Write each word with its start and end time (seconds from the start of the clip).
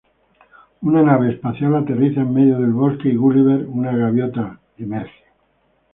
Una 0.81 1.03
nave 1.03 1.31
espacial 1.31 1.75
aterriza 1.75 2.21
en 2.21 2.33
medio 2.33 2.57
del 2.57 2.71
bosque, 2.71 3.07
y 3.09 3.15
Gulliver, 3.15 3.67
una 3.67 3.95
gaviota, 3.95 4.59
emerge. 4.79 5.25